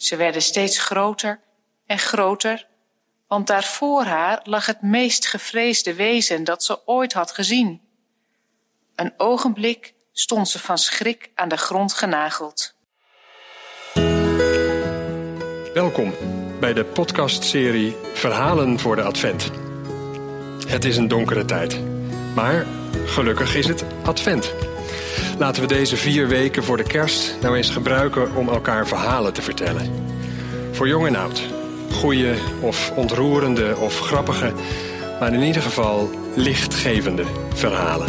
[0.00, 1.40] Ze werden steeds groter
[1.86, 2.66] en groter,
[3.28, 7.80] want daar voor haar lag het meest gevreesde wezen dat ze ooit had gezien.
[8.94, 12.74] Een ogenblik stond ze van schrik aan de grond genageld.
[15.74, 16.14] Welkom
[16.60, 19.50] bij de podcastserie Verhalen voor de Advent.
[20.68, 21.80] Het is een donkere tijd,
[22.34, 22.66] maar
[23.04, 24.69] gelukkig is het Advent.
[25.40, 29.42] Laten we deze vier weken voor de kerst nou eens gebruiken om elkaar verhalen te
[29.42, 30.06] vertellen.
[30.72, 31.42] Voor jong en oud.
[31.92, 34.52] Goeie of ontroerende of grappige,
[35.20, 38.08] maar in ieder geval lichtgevende verhalen.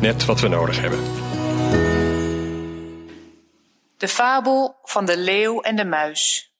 [0.00, 0.98] Net wat we nodig hebben.
[3.96, 6.52] De fabel van de leeuw en de muis.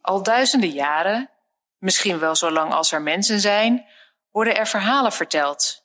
[0.00, 1.30] Al duizenden jaren,
[1.78, 3.86] misschien wel zo lang als er mensen zijn,
[4.30, 5.79] worden er verhalen verteld.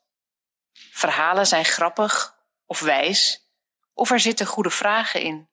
[0.95, 3.49] Verhalen zijn grappig of wijs,
[3.93, 5.49] of er zitten goede vragen in,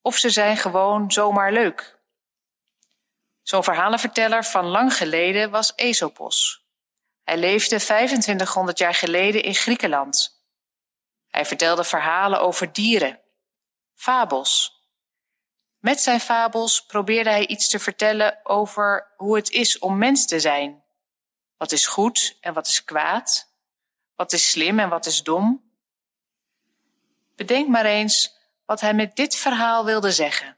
[0.00, 1.98] of ze zijn gewoon zomaar leuk.
[3.42, 6.66] Zo'n verhalenverteller van lang geleden was Aesopos.
[7.22, 10.44] Hij leefde 2500 jaar geleden in Griekenland.
[11.28, 13.20] Hij vertelde verhalen over dieren,
[13.94, 14.82] fabels.
[15.78, 20.40] Met zijn fabels probeerde hij iets te vertellen over hoe het is om mens te
[20.40, 20.84] zijn.
[21.56, 23.54] Wat is goed en wat is kwaad?
[24.16, 25.70] Wat is slim en wat is dom?
[27.34, 30.56] Bedenk maar eens wat hij met dit verhaal wilde zeggen.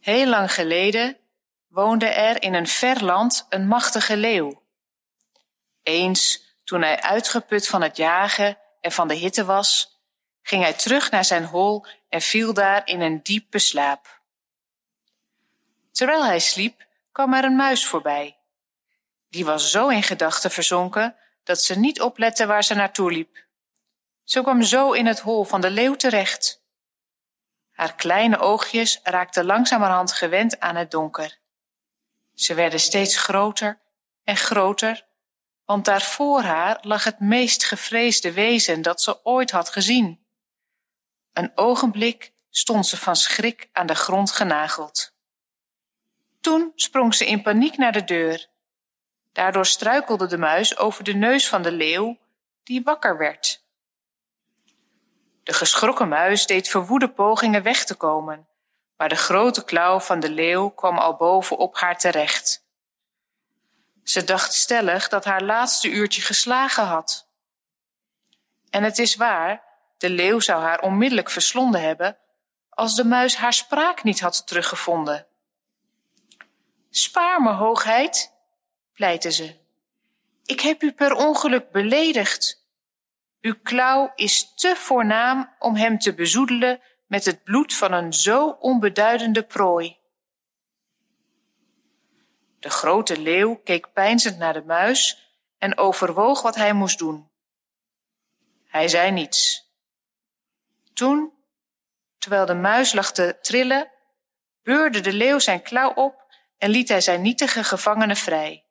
[0.00, 1.16] Heel lang geleden
[1.68, 4.62] woonde er in een ver land een machtige leeuw.
[5.82, 10.00] Eens, toen hij uitgeput van het jagen en van de hitte was,
[10.42, 14.20] ging hij terug naar zijn hol en viel daar in een diepe slaap.
[15.92, 18.36] Terwijl hij sliep, kwam er een muis voorbij.
[19.34, 23.46] Die was zo in gedachten verzonken dat ze niet oplette waar ze naartoe liep.
[24.24, 26.62] Ze kwam zo in het hol van de leeuw terecht.
[27.72, 31.38] Haar kleine oogjes raakten langzamerhand gewend aan het donker.
[32.34, 33.80] Ze werden steeds groter
[34.24, 35.06] en groter,
[35.64, 40.26] want daar voor haar lag het meest gevreesde wezen dat ze ooit had gezien.
[41.32, 45.12] Een ogenblik stond ze van schrik aan de grond genageld.
[46.40, 48.52] Toen sprong ze in paniek naar de deur.
[49.34, 52.18] Daardoor struikelde de muis over de neus van de leeuw,
[52.62, 53.62] die wakker werd.
[55.42, 58.46] De geschrokken muis deed verwoede pogingen weg te komen,
[58.96, 62.64] maar de grote klauw van de leeuw kwam al boven op haar terecht.
[64.04, 67.28] Ze dacht stellig dat haar laatste uurtje geslagen had.
[68.70, 69.62] En het is waar,
[69.98, 72.18] de leeuw zou haar onmiddellijk verslonden hebben
[72.70, 75.26] als de muis haar spraak niet had teruggevonden.
[76.90, 78.33] Spaar me, hoogheid,
[78.94, 79.54] pleitte ze.
[80.44, 82.66] Ik heb u per ongeluk beledigd.
[83.40, 88.48] Uw klauw is te voornaam om hem te bezoedelen met het bloed van een zo
[88.48, 89.98] onbeduidende prooi.
[92.58, 97.30] De grote leeuw keek peinzend naar de muis en overwoog wat hij moest doen.
[98.64, 99.72] Hij zei niets.
[100.94, 101.32] Toen,
[102.18, 103.90] terwijl de muis lag te trillen,
[104.62, 106.24] beurde de leeuw zijn klauw op
[106.58, 108.63] en liet hij zijn nietige gevangene vrij.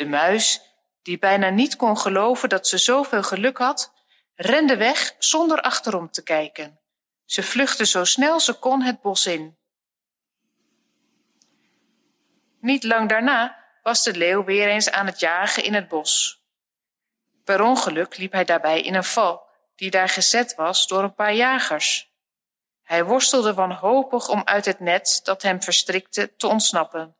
[0.00, 0.60] De muis,
[1.02, 3.92] die bijna niet kon geloven dat ze zoveel geluk had,
[4.34, 6.80] rende weg zonder achterom te kijken.
[7.24, 9.58] Ze vluchtte zo snel ze kon het bos in.
[12.60, 16.42] Niet lang daarna was de leeuw weer eens aan het jagen in het bos.
[17.44, 21.34] Per ongeluk liep hij daarbij in een val die daar gezet was door een paar
[21.34, 22.12] jagers.
[22.82, 27.16] Hij worstelde wanhopig om uit het net dat hem verstrikte te ontsnappen.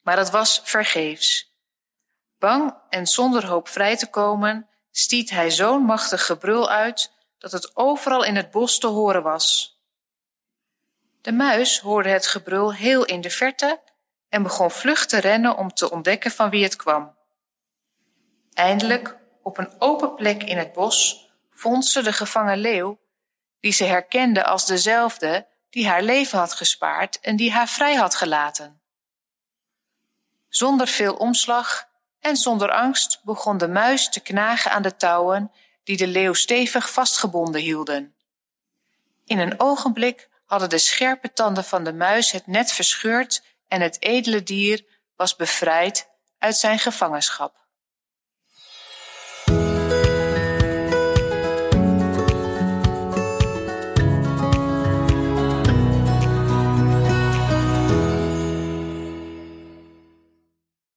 [0.00, 1.45] Maar het was vergeefs.
[2.38, 7.76] Bang en zonder hoop vrij te komen, stiet hij zo'n machtig gebrul uit dat het
[7.76, 9.78] overal in het bos te horen was.
[11.20, 13.80] De muis hoorde het gebrul heel in de verte
[14.28, 17.16] en begon vlug te rennen om te ontdekken van wie het kwam.
[18.52, 22.98] Eindelijk, op een open plek in het bos, vond ze de gevangen leeuw,
[23.60, 28.14] die ze herkende als dezelfde die haar leven had gespaard en die haar vrij had
[28.14, 28.80] gelaten.
[30.48, 31.85] Zonder veel omslag
[32.26, 35.52] en zonder angst begon de muis te knagen aan de touwen
[35.84, 38.14] die de leeuw stevig vastgebonden hielden.
[39.24, 44.02] In een ogenblik hadden de scherpe tanden van de muis het net verscheurd en het
[44.02, 44.84] edele dier
[45.16, 46.08] was bevrijd
[46.38, 47.65] uit zijn gevangenschap.